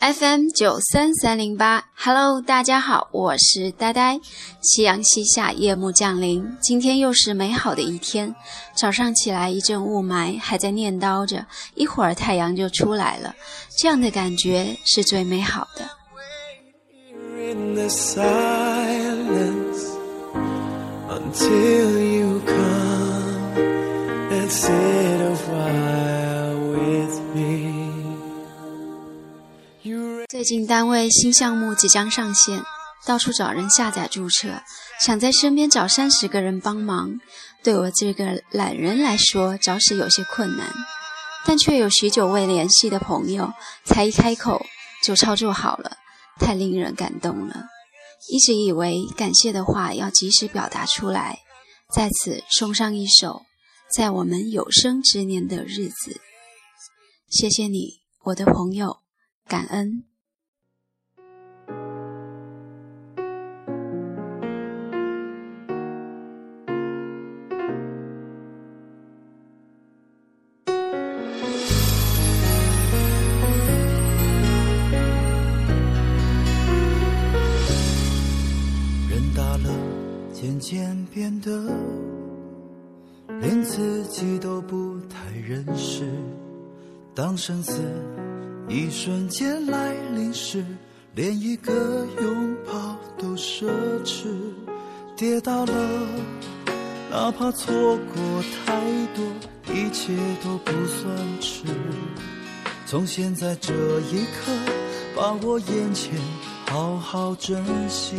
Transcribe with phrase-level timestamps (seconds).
[0.00, 4.20] FM 九三三零八，Hello，大家好，我是呆呆。
[4.60, 8.34] 夕阳西下，夜幕降临，今天又是美好的一天。
[8.76, 13.34] 早上起来，一阵雾霾还在念叨着，一会儿太阳就出来了，
[13.78, 15.88] 这样的感觉是最美好的。
[30.28, 32.62] 最近单位新项目即将上线，
[33.06, 34.48] 到处找人下载注册，
[35.00, 37.18] 想在身边找三十个人帮忙。
[37.62, 40.66] 对我这个懒人来说，着实有些困难，
[41.46, 43.52] 但却有许久未联系的朋友，
[43.84, 44.66] 才一开口
[45.02, 45.92] 就操作好了，
[46.38, 47.64] 太令人感动了。
[48.28, 51.38] 一直以为感谢的话要及时表达出来，
[51.94, 53.28] 在此送上一首
[53.92, 56.12] 《在我们有生之年的日子》，
[57.28, 59.00] 谢谢你，我的朋友，
[59.46, 60.04] 感恩。
[87.14, 87.82] 当生死
[88.70, 90.64] 一瞬间来临时，
[91.14, 93.66] 连一个拥抱都奢
[94.02, 94.24] 侈。
[95.14, 95.74] 跌倒了，
[97.10, 98.80] 哪怕错过太
[99.14, 99.22] 多，
[99.74, 101.64] 一切都不算迟。
[102.86, 103.74] 从现在这
[104.10, 104.50] 一刻，
[105.14, 106.18] 把握眼前，
[106.70, 108.16] 好好珍惜。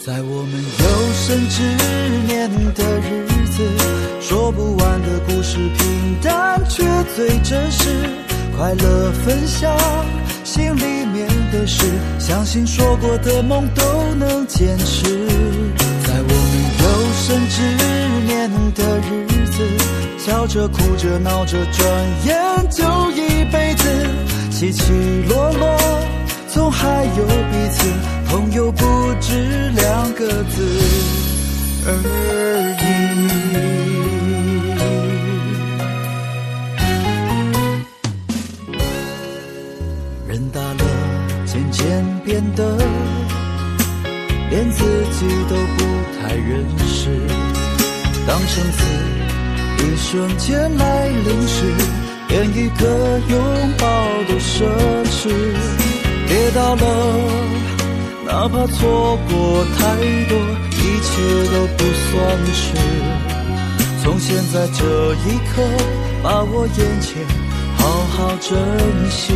[0.00, 1.62] 在我们有生之
[2.26, 3.62] 年的日子，
[4.20, 5.58] 说不完的故事，
[7.14, 7.88] 最真实。
[8.56, 9.76] 快乐分享，
[10.44, 11.84] 心里面的事，
[12.18, 13.82] 相信说过的梦都
[14.14, 15.02] 能坚持。
[16.06, 17.62] 在我们有生之
[18.24, 19.10] 年的日
[19.46, 19.56] 子，
[20.18, 21.84] 笑着哭着闹着，转
[22.24, 22.36] 眼
[22.70, 23.84] 就一辈子，
[24.50, 24.92] 起起
[25.28, 25.76] 落落，
[26.48, 27.88] 总还有彼此。
[28.26, 28.84] 朋友不
[29.20, 30.80] 止两个字
[31.86, 31.88] 而
[50.14, 51.64] 瞬间来临时，
[52.28, 53.36] 连一个拥
[53.76, 53.84] 抱
[54.28, 54.62] 都奢
[55.10, 55.28] 侈。
[56.28, 56.86] 跌倒了。
[58.24, 59.96] 哪怕错过太
[60.28, 60.38] 多，
[60.70, 61.10] 一切
[61.50, 62.14] 都不算
[62.54, 62.62] 迟。
[64.04, 65.60] 从现在这一刻，
[66.22, 67.26] 把握眼前，
[67.76, 67.82] 好
[68.12, 68.56] 好珍
[69.10, 69.34] 惜。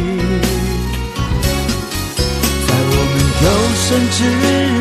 [2.69, 3.47] 在我们有
[3.83, 4.17] 生之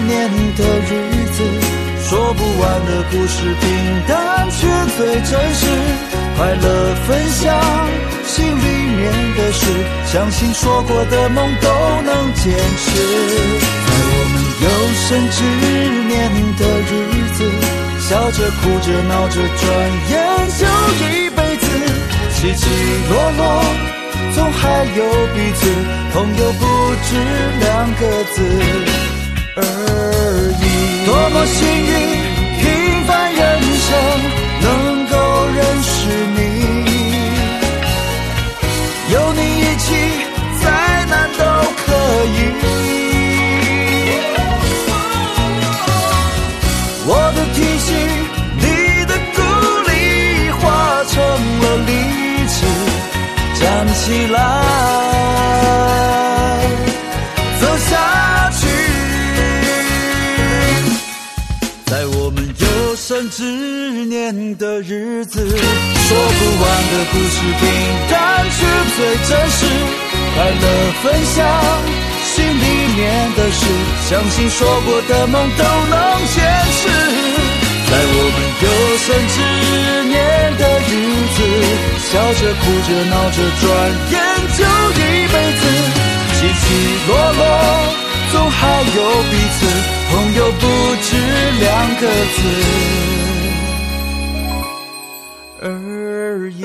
[0.05, 0.15] 年
[0.57, 0.89] 的日
[1.33, 1.37] 子，
[2.09, 3.67] 说不完的故事，平
[4.07, 5.67] 淡却最真实。
[6.37, 7.53] 快乐分享，
[8.25, 8.61] 心里
[8.95, 9.67] 面的事，
[10.05, 11.67] 相信说过的梦都
[12.05, 12.85] 能坚持。
[13.83, 14.65] 在我们有
[15.03, 15.43] 生之
[16.07, 16.15] 年
[16.55, 16.89] 的日
[17.35, 17.43] 子，
[17.99, 19.67] 笑着哭着闹着，转
[20.09, 20.15] 眼
[20.57, 20.63] 就
[21.11, 21.67] 一辈子。
[22.35, 22.63] 起起
[23.09, 23.43] 落落，
[24.33, 25.03] 总还有
[25.35, 25.67] 彼此。
[26.13, 26.63] 朋友不
[27.03, 27.09] 止
[27.59, 28.37] 两个字
[29.57, 29.61] 而
[30.61, 31.05] 已。
[31.05, 31.91] 多么幸运，
[32.59, 32.63] 平
[33.05, 33.41] 凡人
[33.85, 33.89] 生
[34.61, 34.65] 能
[35.07, 35.13] 够
[63.17, 63.41] 有生之
[64.05, 67.65] 年的日子，说不完的故事，平
[68.11, 68.57] 淡却
[68.95, 69.65] 最真实。
[70.35, 70.61] 快乐
[71.01, 71.35] 分享，
[72.21, 72.61] 心里
[72.95, 73.01] 面
[73.35, 73.65] 的事，
[74.07, 75.97] 相信说过的梦都能
[76.29, 76.45] 坚
[76.77, 76.85] 持。
[77.89, 78.65] 在我们有
[79.01, 79.35] 生之
[80.09, 80.13] 年
[80.59, 80.93] 的日
[81.33, 81.37] 子，
[82.11, 83.65] 笑着哭着闹着，转
[84.11, 84.15] 眼
[84.53, 84.61] 就
[84.93, 85.01] 一
[85.33, 85.61] 辈子。
[86.37, 86.63] 起起
[87.07, 87.41] 落落，
[88.31, 88.61] 总还
[88.95, 88.97] 有
[89.31, 89.96] 彼此。
[90.09, 90.65] 朋友不
[91.01, 91.15] 止
[91.59, 92.39] 两个字
[95.61, 96.61] 而已。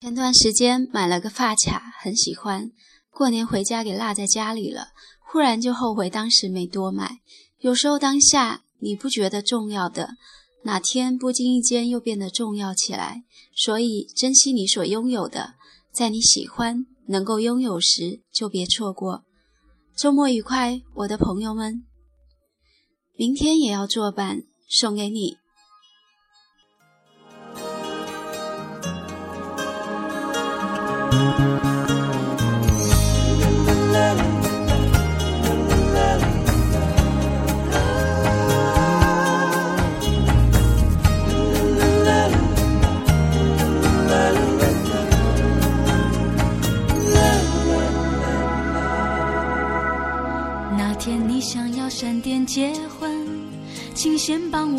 [0.00, 2.70] 前段时间买了个发卡，很喜欢。
[3.10, 4.88] 过年回家给落在家里了，
[5.20, 7.18] 忽然就后悔当时没多买。
[7.60, 10.10] 有时候当下你不觉得重要的，
[10.64, 13.22] 哪天不经意间又变得重要起来。
[13.54, 15.54] 所以珍惜你所拥有的，
[15.96, 19.24] 在你喜欢、能够拥有时，就别错过。
[19.96, 21.86] 周末愉快，我的朋友们！
[23.16, 25.38] 明天也要作伴，送给你。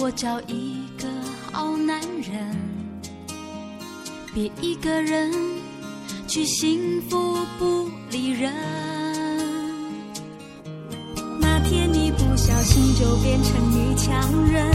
[0.08, 1.06] 我找一个
[1.52, 2.56] 好男人，
[4.34, 5.30] 别一个人
[6.30, 8.50] 去幸福不理人。
[11.42, 14.72] 那天你不小心就变成女强人，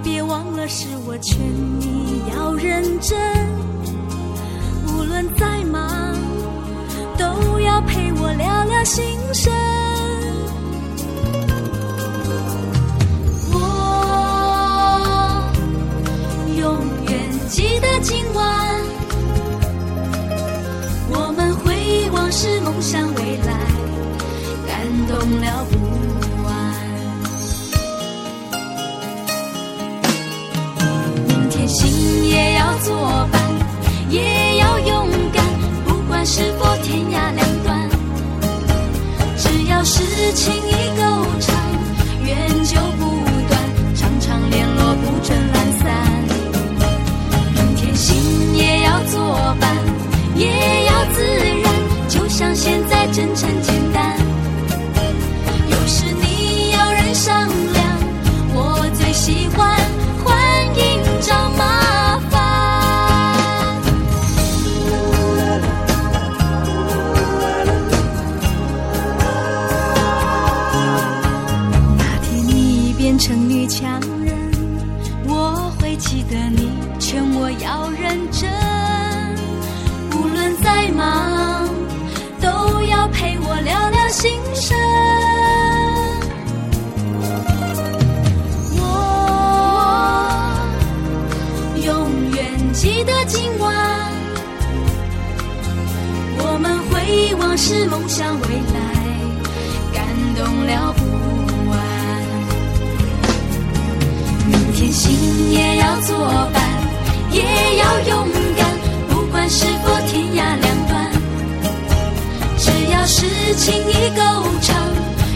[0.00, 1.40] 别忘了是我劝
[1.80, 3.18] 你要认真，
[4.86, 6.16] 无论再忙，
[7.18, 9.81] 都要陪我聊聊心声。
[17.52, 18.82] 记得今晚，
[21.10, 23.52] 我们回忆往事梦想未来，
[24.66, 25.76] 感动了不
[26.46, 26.50] 完。
[31.28, 33.38] 明天心也要作伴，
[34.08, 35.44] 也要勇敢，
[35.84, 37.86] 不管是否天涯两端，
[39.36, 40.02] 只要是
[40.32, 41.01] 情谊够
[97.56, 98.80] 是梦想未来，
[99.92, 100.04] 感
[100.36, 101.04] 动了不
[101.70, 101.78] 完。
[104.48, 106.16] 明天心也要作
[106.52, 106.62] 伴，
[107.30, 107.42] 也
[107.78, 108.66] 要勇敢，
[109.08, 111.12] 不管是否天涯两端，
[112.58, 113.26] 只要是
[113.56, 114.22] 情谊够
[114.60, 114.76] 长，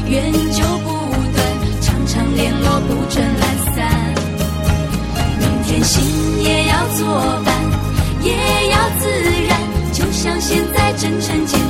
[0.08, 0.88] 缘就不
[1.34, 1.46] 断，
[1.82, 4.14] 常常联络不准懒散。
[5.38, 6.02] 明天心
[6.42, 7.06] 也要作
[7.44, 7.54] 伴，
[8.22, 8.32] 也
[8.70, 9.08] 要自
[9.46, 9.60] 然，
[9.92, 11.60] 就像现在真诚简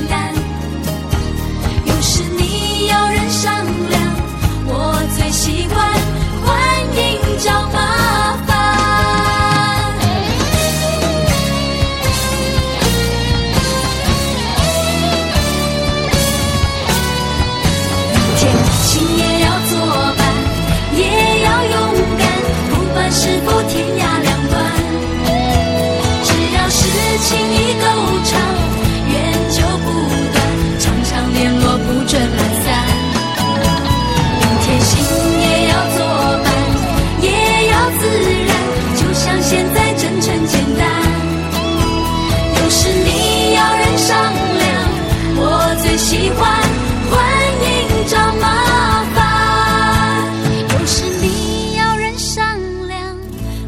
[46.09, 46.63] 喜欢
[47.11, 47.19] 欢
[47.63, 50.33] 迎找麻烦。
[50.71, 53.13] 有时你要人商量，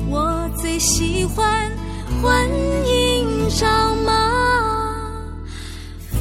[0.10, 1.70] 我最喜欢
[2.22, 2.48] 欢
[2.88, 3.68] 迎找
[4.06, 5.22] 麻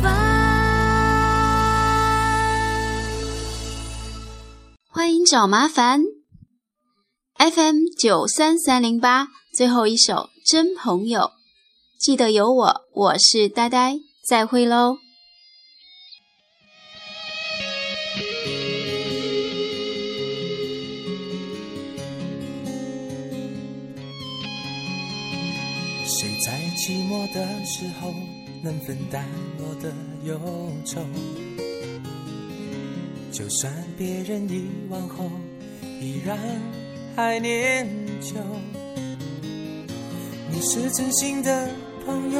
[0.02, 0.12] 烦。
[4.90, 6.02] 欢迎找麻烦。
[7.36, 11.20] FM 九三三零八，最后一首《真朋友》，
[12.00, 13.98] 记得有我，我是呆呆，
[14.28, 14.96] 再会喽。
[27.18, 28.14] 寞的时候
[28.62, 29.24] 能分担
[29.58, 30.38] 我的忧
[30.84, 31.00] 愁？
[33.32, 35.28] 就算别人遗忘后，
[36.00, 36.38] 依然
[37.16, 37.88] 还念
[38.20, 38.36] 旧。
[40.52, 41.68] 你是真心的
[42.06, 42.38] 朋友，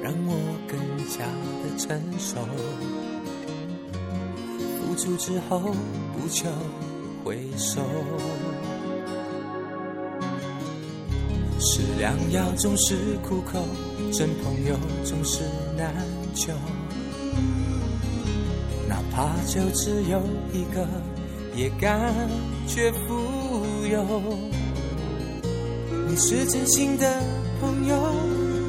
[0.00, 0.36] 让我
[0.68, 1.26] 更加
[1.64, 2.38] 的成熟。
[4.78, 5.74] 付出之后
[6.16, 6.48] 不求
[7.24, 7.82] 回首。
[11.58, 13.66] 是良药总是苦口，
[14.12, 15.42] 真朋友总是
[15.76, 15.94] 难
[16.34, 16.52] 求。
[18.88, 20.22] 哪怕就只有
[20.52, 20.86] 一个，
[21.54, 22.12] 也感
[22.66, 24.04] 觉富有。
[26.08, 27.22] 你是真心的
[27.60, 27.96] 朋友，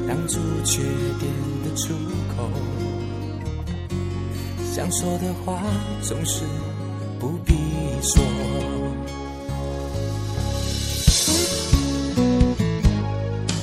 [0.06, 1.32] 挡住缺点
[1.64, 1.94] 的出
[2.36, 2.50] 口。
[4.74, 5.62] 想说的话
[6.02, 6.44] 总是
[7.18, 7.54] 不必
[8.02, 8.22] 说。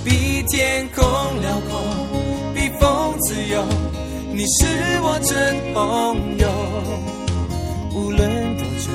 [0.04, 1.04] 比天空，
[3.26, 3.66] 自由。
[4.32, 4.66] 你是
[5.02, 5.34] 我真
[5.74, 5.82] 朋
[6.38, 6.48] 友，
[7.96, 8.22] 无论
[8.58, 8.86] 多久，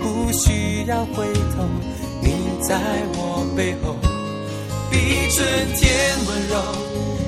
[0.00, 1.26] 不需要回
[1.56, 1.64] 头。
[2.22, 2.28] 你
[2.62, 2.78] 在
[3.16, 3.96] 我背后，
[4.90, 4.94] 比
[5.30, 5.82] 春天
[6.28, 6.54] 温柔，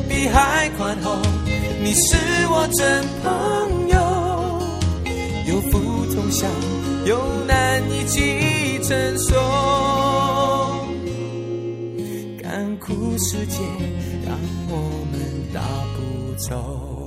[0.08, 1.18] 比海宽厚。
[1.82, 2.16] 你是
[2.48, 3.96] 我真朋友，
[5.48, 5.74] 有福
[6.14, 6.48] 同享，
[7.06, 9.34] 有难一起承受。
[12.40, 13.58] 干枯世界，
[14.24, 14.38] 让
[14.68, 14.72] 我
[15.10, 15.14] 们
[15.52, 15.60] 大
[15.95, 15.95] 步
[16.36, 17.05] 走。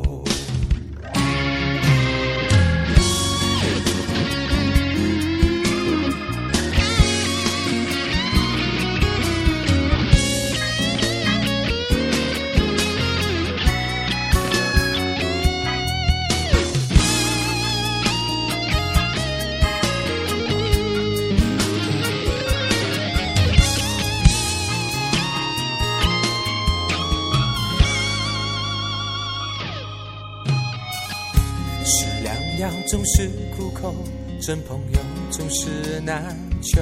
[32.90, 33.94] 总是苦口，
[34.42, 36.82] 真朋友总是难求。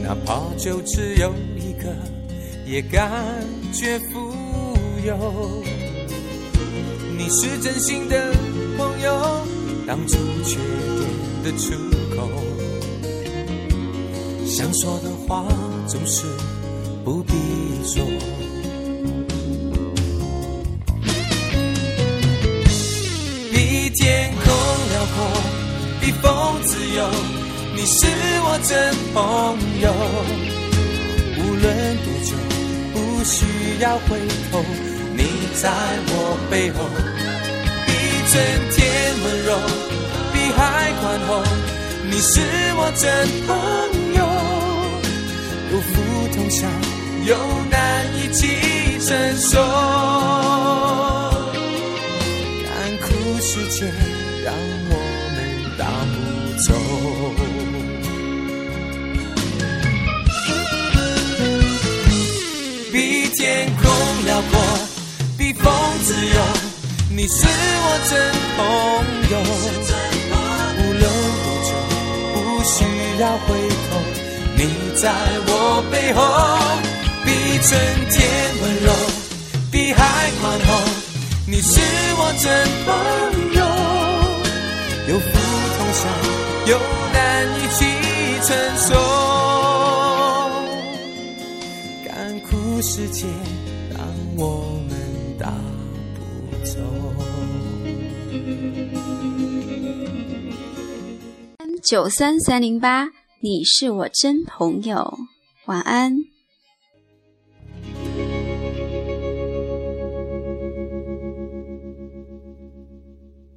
[0.00, 1.92] 哪怕就只有一个，
[2.64, 3.10] 也感
[3.72, 4.32] 觉富
[5.04, 5.64] 有。
[7.18, 8.32] 你是真心的
[8.78, 9.44] 朋友，
[9.88, 11.74] 挡住缺点的出
[12.14, 12.30] 口。
[14.46, 15.48] 想说的话
[15.88, 16.28] 总是
[17.04, 17.32] 不必
[17.84, 18.43] 说。
[26.22, 27.08] 风自由。
[27.76, 28.06] 你是
[28.44, 28.72] 我真
[29.12, 29.92] 朋友，
[31.38, 31.64] 无论
[32.04, 32.30] 多久，
[32.92, 33.44] 不需
[33.80, 34.18] 要回
[34.50, 34.64] 头。
[35.16, 35.20] 你
[35.54, 35.70] 在
[36.08, 36.12] 我
[36.50, 36.78] 背后，
[37.86, 37.90] 比
[38.30, 38.32] 春
[38.70, 38.78] 天
[39.24, 39.50] 温柔，
[40.32, 41.42] 比海宽厚。
[42.10, 42.40] 你是
[42.76, 43.02] 我真
[43.46, 43.50] 朋
[44.14, 44.20] 友，
[45.72, 45.92] 有福
[46.34, 46.70] 同享，
[47.24, 47.36] 有
[47.70, 47.74] 难
[48.16, 48.46] 一起
[49.04, 49.52] 承受。
[52.62, 53.04] 干枯
[53.40, 53.86] 世界，
[54.44, 54.54] 让
[56.66, 56.72] 走。
[62.92, 63.84] 比天空
[64.24, 64.52] 辽阔，
[65.36, 65.64] 比风
[66.04, 66.36] 自由。
[67.10, 68.12] 你是我真
[68.56, 68.64] 朋
[69.30, 69.34] 友，
[70.78, 71.02] 无论
[71.42, 71.70] 多久，
[72.32, 72.74] 不需
[73.20, 73.46] 要回
[73.90, 73.90] 头。
[74.56, 74.60] 你
[74.96, 75.02] 在
[75.46, 75.50] 我
[75.90, 76.18] 背后，
[77.24, 77.28] 比
[77.62, 77.70] 春
[78.10, 78.14] 天
[78.62, 78.88] 温柔，
[79.70, 80.00] 比海
[80.40, 80.68] 宽厚。
[81.46, 81.80] 你是
[82.16, 82.44] 我真
[82.86, 82.88] 朋
[83.42, 83.43] 友，
[86.66, 86.78] 有
[87.12, 87.84] 难一起
[88.42, 88.94] 承受。
[92.06, 93.26] 干枯世界，
[93.90, 94.00] 让
[94.38, 94.96] 我们
[95.38, 95.52] 大
[96.16, 96.20] 步
[96.64, 96.80] 走。
[101.82, 103.08] 九三三零八，
[103.40, 105.18] 你是我真朋友。
[105.66, 106.16] 晚安。